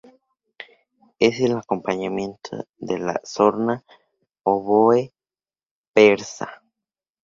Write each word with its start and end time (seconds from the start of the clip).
Es 1.19 1.39
el 1.41 1.55
acompañamiento 1.55 2.65
de 2.79 2.97
la 2.97 3.21
sorna, 3.23 3.83
oboe 4.41 5.13
persa. 5.93 6.63